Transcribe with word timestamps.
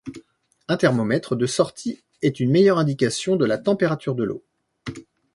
Un 0.67 0.77
thermomètre 0.77 1.35
de 1.35 1.45
sortie 1.45 2.01
est 2.23 2.39
une 2.39 2.49
meilleure 2.49 2.79
indication 2.79 3.35
de 3.35 3.45
la 3.45 3.59
température 3.59 4.15
de 4.15 4.23
l'eau. 4.23 4.43